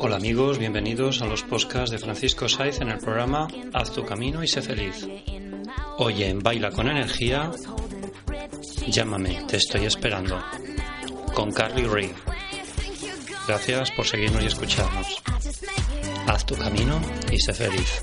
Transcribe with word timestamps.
Hola 0.00 0.16
amigos, 0.16 0.58
bienvenidos 0.58 1.22
a 1.22 1.26
los 1.26 1.44
podcasts 1.44 1.90
de 1.92 1.98
Francisco 1.98 2.48
Saiz 2.48 2.80
en 2.80 2.88
el 2.88 2.98
programa 2.98 3.46
Haz 3.72 3.92
tu 3.92 4.04
camino 4.04 4.42
y 4.42 4.48
sé 4.48 4.62
feliz. 4.62 5.06
Hoy 5.98 6.24
en 6.24 6.40
Baila 6.40 6.72
con 6.72 6.88
Energía, 6.88 7.52
llámame, 8.88 9.44
te 9.46 9.58
estoy 9.58 9.84
esperando, 9.84 10.42
con 11.34 11.52
Carly 11.52 11.84
Ray. 11.84 12.12
Gracias 13.46 13.92
por 13.92 14.06
seguirnos 14.06 14.42
y 14.42 14.46
escucharnos. 14.46 15.22
Haz 16.26 16.46
tu 16.46 16.56
camino 16.56 17.00
y 17.30 17.38
sé 17.38 17.54
feliz. 17.54 18.00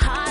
high. 0.00 0.21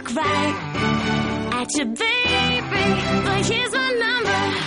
look 0.00 0.14
right 0.14 1.50
at 1.52 1.74
your 1.76 1.86
baby, 1.86 3.22
but 3.24 3.46
here's 3.46 3.72
my 3.72 3.92
number. 3.98 4.59